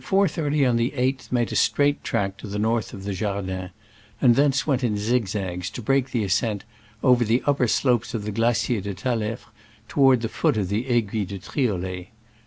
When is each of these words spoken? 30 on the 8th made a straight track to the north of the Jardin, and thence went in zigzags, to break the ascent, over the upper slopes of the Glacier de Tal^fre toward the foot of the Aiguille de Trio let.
30 0.03 0.65
on 0.65 0.77
the 0.77 0.93
8th 0.97 1.31
made 1.31 1.51
a 1.51 1.55
straight 1.55 2.03
track 2.03 2.35
to 2.37 2.47
the 2.47 2.57
north 2.57 2.91
of 2.91 3.03
the 3.03 3.13
Jardin, 3.13 3.69
and 4.19 4.35
thence 4.35 4.65
went 4.65 4.83
in 4.83 4.97
zigzags, 4.97 5.69
to 5.69 5.79
break 5.79 6.09
the 6.09 6.23
ascent, 6.23 6.63
over 7.03 7.23
the 7.23 7.43
upper 7.45 7.67
slopes 7.67 8.15
of 8.15 8.23
the 8.25 8.31
Glacier 8.31 8.81
de 8.81 8.95
Tal^fre 8.95 9.41
toward 9.87 10.21
the 10.23 10.27
foot 10.27 10.57
of 10.57 10.69
the 10.69 10.85
Aiguille 10.89 11.27
de 11.27 11.37
Trio 11.37 11.77
let. 11.77 12.07